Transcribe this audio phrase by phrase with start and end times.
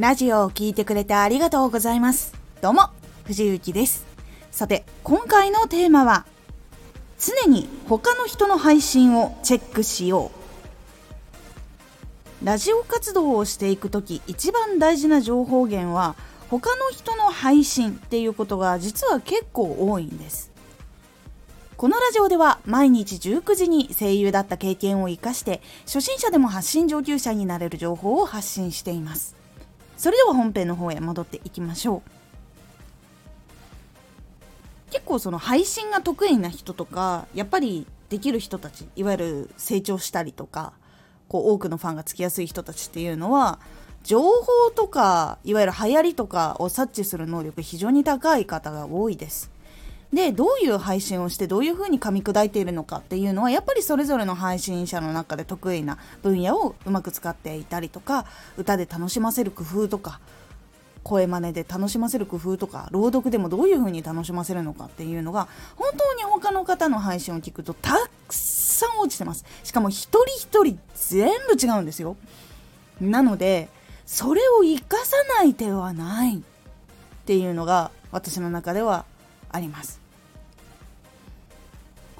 [0.00, 2.32] ラジオを聴いてくれてありがとうございます。
[2.62, 2.88] どうも、
[3.24, 4.06] 藤幸です。
[4.50, 6.24] さて、今回のテーマは、
[7.18, 10.30] 常に他の人の配信をチェックしよ
[12.42, 12.46] う。
[12.46, 16.16] ラジオ活動をしていくとき、一番大事な情報源は、
[16.48, 20.50] 他の人の配信っていうことが実は結構多いんです。
[21.76, 29.39] このラジオでは毎日19時に声優だった経験を生かして初心者でも発信上級者になれる情報を発信しています
[30.00, 32.02] それでは本編の方へ戻っていきましょう。
[34.90, 40.72] 結構その配信が得意な人とかやっぱりできる人たちいわゆる成長したりとか
[41.28, 43.60] こう多くのファンがつきやすい人たちっていうのは
[44.02, 49.50] 情報とかいわゆる流行りとかを察知する能力非常に高い方が多いです。
[50.12, 58.26] でどういう配信をしてどういうふうに噛み砕いているのかっていうのはやっぱりそれぞれの配信者の中で得意な分野をうまく使っていたりとか
[58.56, 60.20] 歌で楽しませる工夫とか
[61.02, 67.94] 声真似で楽しませる工夫とか朗読でもどういうふうに楽しませるのかっていうのが本当に他の方の配信を聞くとた
[68.28, 69.44] くさん落ちてます。
[69.64, 72.16] しかも一人一人全部違うんですよ。
[73.00, 73.68] なので
[74.04, 76.40] それを生かさない手はないっ
[77.24, 79.04] ていうのが私の中では
[79.50, 79.99] あります。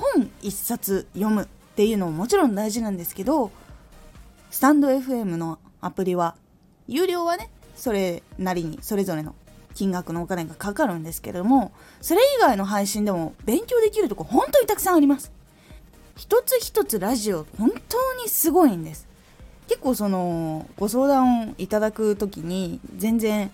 [0.00, 3.50] 本一冊読むっていうのももちろん大事なんですけど
[4.50, 6.34] スタンド FM のアプリは
[6.88, 9.34] 有料はねそれなりにそれぞれの
[9.74, 15.32] 金額のお金がかかるんですけどもそれ以外の配信でも勉強できるとこ本当にたくさんあります。
[16.16, 19.08] 一つ一つラジオ本当にすごいんです。
[19.68, 23.50] 結構そのご相談をいただく時に全然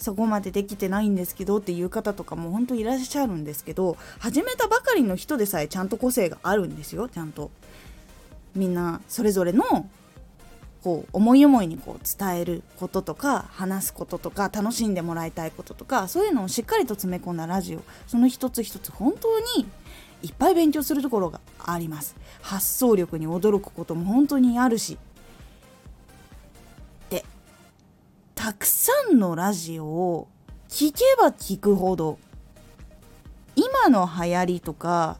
[0.00, 7.50] そこまでできてないんですけどっていう方とかも本当いらっしゃるんですけど始めたばかりの人でさえちゃんと個性があるんですよちゃんと。
[8.56, 9.88] みんなそれぞれの
[10.82, 17.82] こう思い思いにこう伝えることとか話すこととか楽しんでもらいたいこととかそういうのをしっかりと詰め込んだラジオ。
[18.06, 19.66] その一つ一つ本当に
[20.22, 22.16] いっぱい勉強するところがあります。
[22.40, 24.96] 発想力に驚くことも本当にあるし
[29.16, 30.28] のラジオを
[30.68, 32.18] 聞けば聞くほど
[33.56, 35.18] 今の流行りとか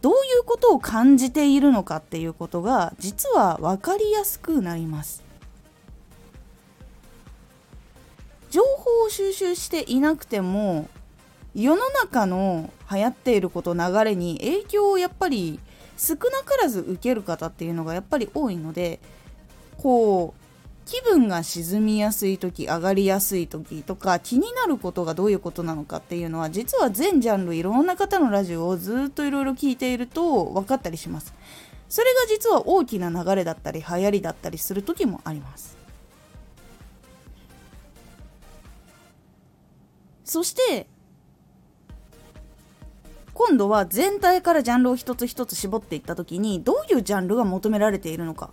[0.00, 5.22] どういうことを感じているのかっていうことが実は分かりやすくなります。
[8.50, 10.88] 情報を収集していなくても
[11.54, 15.58] 世の中の流行っていること流れに影響をやっぱり
[15.96, 19.00] 少なからず受ける方っていうのがやっぱり多いので
[19.78, 20.41] こう
[20.84, 31.34] 気分が沈みやすい時上がりやすい時とか気になることがどういうことなのかっていうのは実は全ジャンルいろんな方のラジオをずっといろいろ聞いていると分かったりします。
[31.88, 35.76] それが実は大きな流れだったり流行りだったりする時もあります。
[40.24, 40.86] そして
[43.34, 48.50] 今度は全体からジャンルを一つ一つ絞っていった時にどういうジャンルが求められているのか。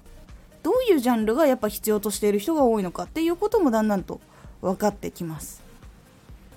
[0.64, 4.20] どういうジャンルがやっぱ必要としている人が多いのかっていうこともだんだんと
[4.62, 5.64] 分かってきます。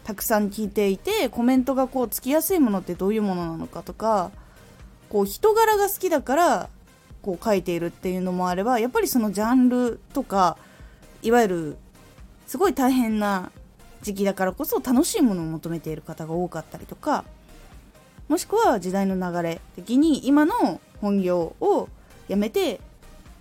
[0.05, 4.33] たくさん聞いていてコメントがこうつきやすいものってどういうものなのかとか
[5.09, 6.69] こう人柄が好きだから
[7.23, 10.57] こう書いているっていうのもあればやっぱりそのジャンルとか
[11.23, 11.77] いわゆる
[12.49, 13.53] すごい大変な
[14.03, 17.25] 時期だからこそ楽しいものを求めている方が多かったりとか
[18.29, 21.89] もしくは時代の流れ的に今の本業を
[22.29, 22.81] やめて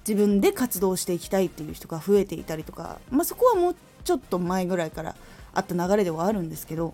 [0.07, 5.16] 自分で活動していきたいっていう人が増えていたりとか、まあ、そこはもうちょっと前ぐらいから
[5.53, 6.94] あった流れではあるんですけど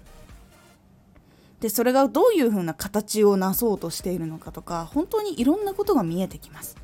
[1.62, 6.78] でそれがどういう風な形をなそうとしているのかとか本当にいろんなことが見えてきます。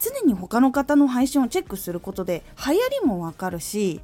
[0.00, 4.00] 常に他の方の配信をチェックすることで流行りもわかるし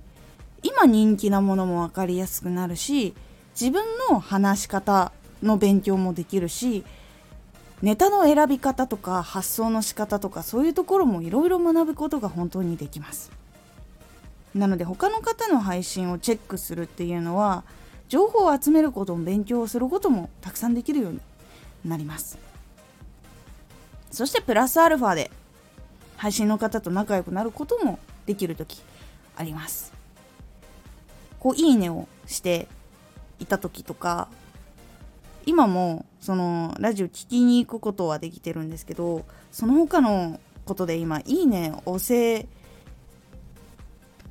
[0.62, 3.14] 今人気なものも分かりやすくなるし
[3.58, 5.12] 自分の話し方
[5.42, 6.84] の勉強もできるし
[7.82, 13.30] ネタの選び方とか発想の仕方とかそういうところもいろいろ学ぶことが本当にできます。
[14.54, 17.64] なので他の方の配信をチェックするっていうのは
[18.08, 21.20] 情報を集めることも勉強することもたくさんできるように
[21.84, 22.38] なります。
[24.10, 25.30] そしてプラスアルファで
[26.16, 28.80] 配信の方と仲良くなることもできる時
[29.36, 29.92] あります。
[31.38, 32.66] こういいねをして
[33.38, 34.28] いた時とか
[35.46, 42.48] 今もそのラジオ聞きに行くことはできてるんですけどその他のことで今「いいね」押せ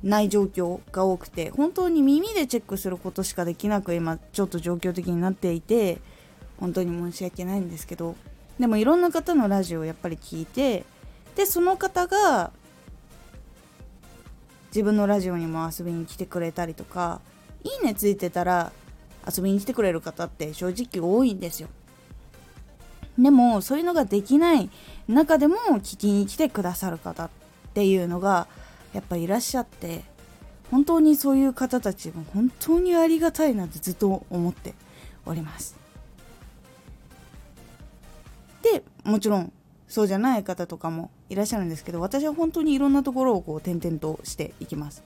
[0.02, 5.98] ない状況が多くて本当に耳でチェックすることしかできなく今ちょっと状況的になっていて
[6.60, 8.14] 本当に申し訳ないんですけど
[8.60, 10.84] でもいろんな方のラジオをやっぱり聞いて
[11.34, 12.52] でその方が
[14.68, 17.20] 自分のラジオにも遊びに来てくれたりとか
[17.64, 18.72] いいねついてたら
[19.26, 21.68] 遊びに来てくれる方って正直多いんですよ。
[23.18, 24.70] でもそういうのができない
[25.08, 27.30] 中でも聞きに来てくださる方っ
[27.72, 28.46] ていうのが
[28.92, 30.04] やっぱいらっしゃって
[30.70, 34.74] 本当にそういう方たちも本当にありがたいなってずっと思って
[35.24, 35.76] おります。
[38.62, 39.52] でもちろん
[39.88, 45.02] そうじゃない方とかもいらっしゃるんですけど私は本当にいろんなところをこう転々としていきます。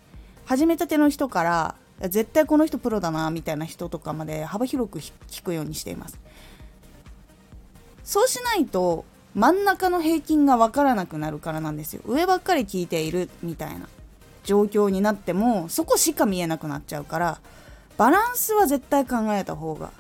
[0.46, 1.75] 始めたての人から
[2.08, 6.19] 絶対この人プロだなみたいな人とかまで幅広く聞くようにしています。
[8.05, 9.05] そうしないと
[9.35, 12.02] 真ん中の平均が分からなくなるからなんですよ。
[12.06, 13.88] 上ばっかり聞いているみたいな
[14.44, 17.41] 状況になってもそこしか見えなくなっちゃうから
[17.99, 19.93] バランスは絶対考えた方が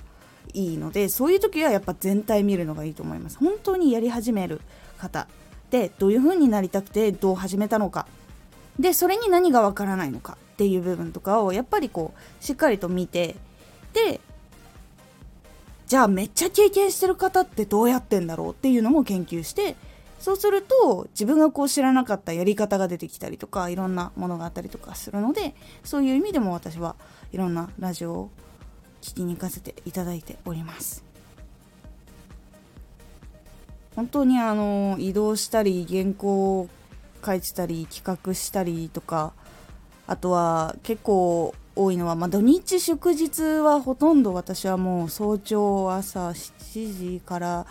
[0.54, 3.38] いいのでそういう時はやっぱ全体見るのがいいと思います。
[3.38, 4.60] 本当にやり始める
[4.96, 5.28] 方
[5.70, 8.06] でどういう風になりたくてどう始めたのか。
[8.78, 10.38] でそれに何がわからないのか。
[10.60, 13.34] っていう部分とかをやっぱりこうしっかりと見て
[13.94, 14.20] で
[15.86, 19.74] じゃあめっちゃ経験してる方ってどうやってんだろうっていうのも研究して
[20.18, 26.94] そうすると自分がこう知らなかったやり方が出てきたりとかいろんなものがあったりとかするのでそういう意味でも私は
[27.32, 28.30] いろんなラジオを
[29.00, 31.02] 聞きに行かせていただいております。
[33.96, 36.68] 本当にあの移動したり原稿を
[37.24, 39.32] 書いてたり企画したりとか
[40.10, 47.66] あとは結構多いのは、まあ、土日祝日はほとんど私はもう早朝朝7時から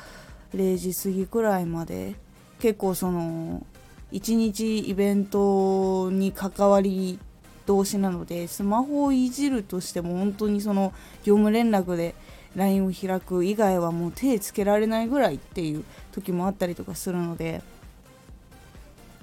[0.55, 2.15] 0時過ぎくらいまで
[2.59, 3.65] 結構その
[4.13, 7.19] 一日イベントに関わり
[7.65, 10.93] 同士なのでスマホをいじるとしても本当にその
[11.25, 12.15] 業務連絡で
[12.55, 15.83] LINE を開く以外はもう手つけられないぐらいっていう
[16.13, 17.61] 時もあったりとかするので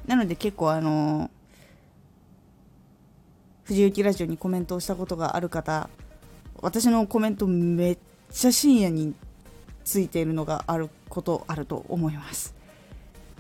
[0.06, 1.30] なので結構あの
[3.66, 5.90] 藤雪ラジオにコメントをしたことがある方
[6.62, 7.98] 私のコメントめっ
[8.30, 9.12] ちゃ深夜に
[9.84, 12.54] ついているのがあることあると思います。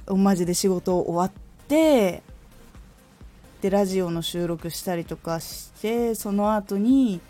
[0.08, 1.32] マジで仕事終わっ
[1.68, 2.22] て
[3.60, 7.20] でラジオの収録したりとかしてその後に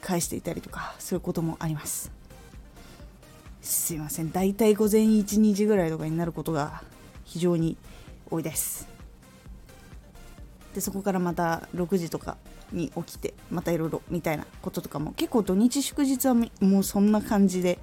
[0.00, 2.12] 返していたりとかそういうこともあります。
[3.60, 4.30] すいません。
[4.30, 6.82] 大体午前12時ぐらいとかになることが
[7.24, 7.76] 非常に
[8.30, 8.93] 多いです。
[10.74, 12.36] でそこからまた6時とか
[12.72, 17.78] に起きてまたいろいろみたいなこととかも結構土日祝日はもうそんな感じで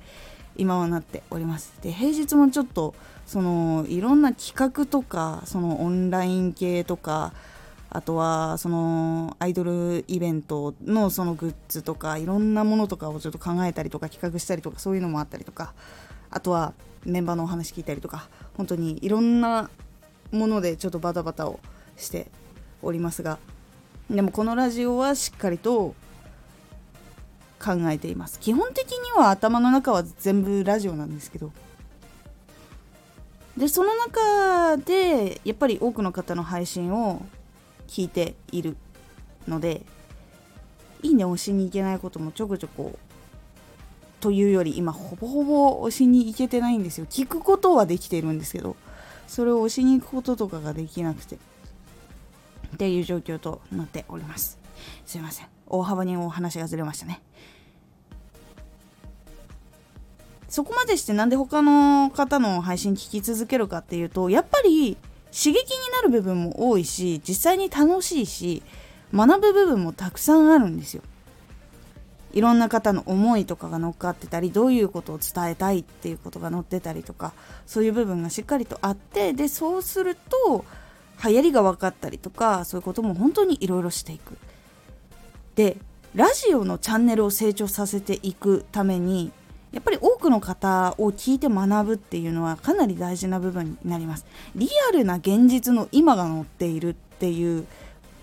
[0.57, 1.73] 今はなっております。
[1.81, 2.93] で平日もちょっと
[3.25, 7.33] そのいろんな企画とかそのオンライン系とか
[7.89, 15.73] あとはそのアイドルイベントのそのグッズとかいろんなものとかをちょっと考えたりとか企画したりとかそういうのもあったりとか
[16.29, 16.73] あとは
[17.05, 19.69] メンバーのお話聞いたりとか本当にいろんな
[20.31, 21.59] ものでちょっとバタバタを
[21.97, 22.27] して
[22.81, 23.37] おりますが
[24.09, 25.95] でもこのラジオはしっかりと
[27.61, 28.39] 考えています。
[28.39, 31.51] 基本的には頭の中は全部ラジオなんですけど。
[33.55, 37.21] でその中でやっぱり多くの方の配信を
[37.87, 38.77] 聞いている
[39.47, 39.85] ので
[41.03, 42.97] いいね押しに行けないこともちょこちょこ
[44.21, 47.05] というより今ほぼほぼ押しに行けてないんですよ。
[47.09, 48.75] 聞くことはできているんですけど
[49.27, 51.37] それを押しに行くこととかができなくて。
[52.73, 54.59] っていう状況となっております。
[55.05, 55.47] すいません。
[55.67, 57.21] 大幅にお話がずれましたね。
[60.49, 64.97] そこまでしてなんで他の方の配信聞き続けるかっていうとやっぱり
[65.31, 65.57] 刺激に
[65.93, 68.61] なる部分も多いし実際に楽しいし
[69.13, 71.03] 学ぶ部分もたくさんあるんですよ。
[72.33, 77.33] いろんな方の思いとかが乗っかってたりどういうことを伝えたいっていうことが載ってたりとか
[77.65, 80.63] そういう部分がしっかりとあってでそうすると
[81.23, 84.37] 流行りが分かったりとかそういうことも本当にいろいろしていく。
[85.55, 85.77] で
[86.15, 89.31] ラジオのチャンネルを成長させていくために
[89.71, 94.25] やっぱり多くの方を聞いて学ぶっていうのはかなり大事な部分になります。
[94.55, 97.65] リアルな現実の今が載っているっていう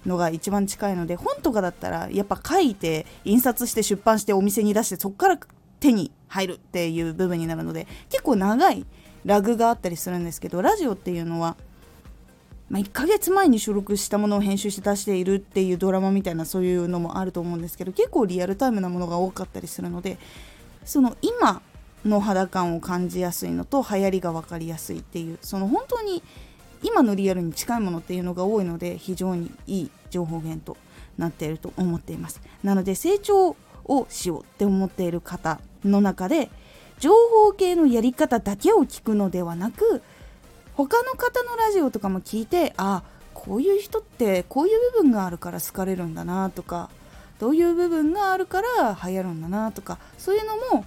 [0.05, 5.39] のが一番近いので本とかだったらやっぱ書いて印刷して出版してお店に出してそこから
[5.81, 8.85] 手に入るっていう部分になるので結構長い
[9.25, 11.57] ラグがあったりするんですけどラジオっていうのは、
[12.71, 20.19] まあ、1ヶ月前に収録したものを編集して出しているっていうドラマみたいなそういうのもあると思うんですけど結構リアルタイムなものが多かったりするので
[20.85, 21.63] その今
[22.05, 26.23] の肌感を感じやすいのと流行りが分かりやすいっていうその本当に
[26.83, 30.77] 今のリアルに近いものっていうのが多いので非常にいい情報源と
[31.17, 32.41] なっていると思っています。
[32.63, 36.51] なので成長をしようって思っている方の中で
[37.01, 40.03] 情報系のやり方だけを聞くのではなく
[40.79, 43.03] 他の方のラジオとかも聞いてあ
[43.35, 46.89] こういう人ってこういう部分があるから好かれるんだなとか
[47.41, 50.85] どういう部分があるから流行るんだなとかそういうのも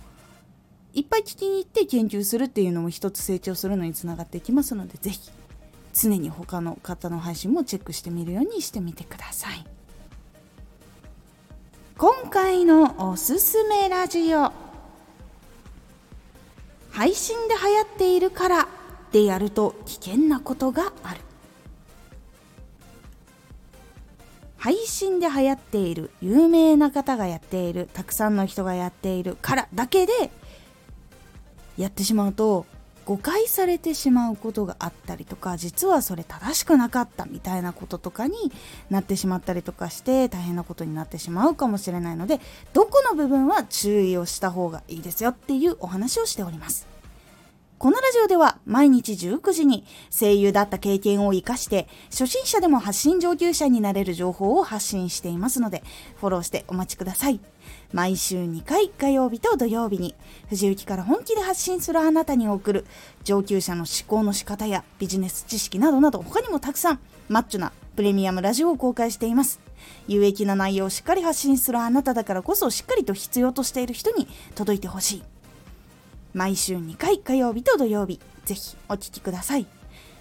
[0.94, 5.20] いっぱい聞きに行って研究するっていうのも一つ成長するのにつながっていきますので是非
[5.94, 9.66] 常に他の方の配信もチェックしてみるようにしてみてください。
[11.98, 14.54] 今回のおすすめラジオ。
[16.92, 18.61] 配信で流行っているから
[19.12, 21.22] でやると危険なことがある。
[24.62, 30.14] 配信で流行っている有名な方がやっているたくさんの人がやっているからだけで
[31.80, 32.68] やってしまうと
[33.06, 38.36] 誤解されてしまうことがあったりとか実はそれ正しくなかったみたいなこととかに
[38.92, 42.40] なってしまったりとかして大変なことになってしまうかもしれないので
[42.74, 47.01] どこの部分は注意をした方がいいですよっていうお話をしております。
[47.82, 55.82] このラジオでは毎日19時に声優だった経験を活かして初心者でも発信上級者になれる情報を発信していますので
[56.18, 57.40] フォローしてお待ちください。
[57.92, 60.14] 毎週2回火曜日と土曜日に
[60.50, 62.86] 藤雪から本気で発信するあなたに送る
[63.24, 69.60] 上級者の思考の仕方やビジネス知識などなど他にもたくさんマッチョなプレミアムラジオを公開しています。
[70.08, 75.31] 有益な内容をしっかり発信するあなただからこそしっかりと必要としている人に届いてほしい。
[76.34, 79.68] 毎週2回火曜日と土曜日、ぜひお聴きください。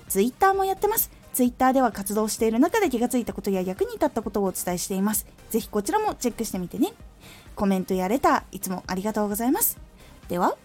[0.09, 1.11] ツイッターもやってます。
[1.33, 5.27] ツイッターでは活動している中で気がついたことや役に立ったことをお伝えしています。
[5.51, 6.93] ぜひこちらもチェックしてみてね。
[7.55, 9.79] コメントやレター、いつもありがとうございます。
[10.29, 10.57] では、